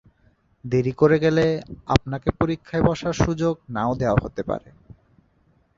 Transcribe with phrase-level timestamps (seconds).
[0.65, 1.45] দেরি করে গেলে
[1.87, 4.69] আপনাকে পরীক্ষায় বসার সুযোগ না-ও দেয়া হতে পারে।